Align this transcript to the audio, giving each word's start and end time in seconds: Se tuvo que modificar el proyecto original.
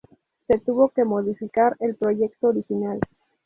Se 0.47 0.57
tuvo 0.57 0.89
que 0.89 1.03
modificar 1.05 1.75
el 1.79 1.93
proyecto 1.95 2.47
original. 2.47 2.99